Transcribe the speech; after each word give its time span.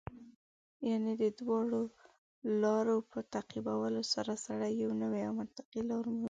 یعنې 0.89 1.13
د 1.21 1.23
دواړو 1.39 1.81
لارو 2.61 2.97
په 3.11 3.19
تعقیبولو 3.33 4.01
سره 4.13 4.31
سړی 4.45 4.71
یوه 4.83 4.95
نوې 5.03 5.21
او 5.27 5.33
منطقي 5.39 5.81
لار 5.89 6.03
مومي. 6.07 6.19